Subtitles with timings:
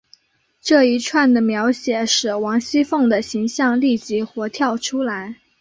[0.63, 5.35] 这一串的描写使王熙凤的形象立即活跳出来。